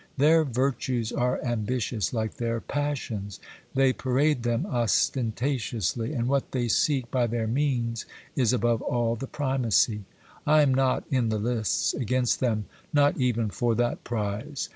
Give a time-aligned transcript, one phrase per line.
[0.17, 3.39] Their virtues are ambitious like their passions;
[3.75, 9.15] they parade them osten tatiously, and what they seek by their means is above all
[9.15, 10.05] the primacy.
[10.47, 14.69] I am not in the lists against them, not even for that prize.